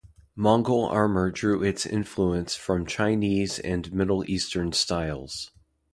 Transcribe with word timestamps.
Mongol 0.35 0.85
armour 0.87 1.29
drew 1.29 1.61
its 1.61 1.85
influence 1.85 2.55
from 2.55 2.87
Chinese 2.87 3.59
and 3.59 3.93
Middle 3.93 4.27
Eastern 4.27 4.71
styles. 4.71 5.51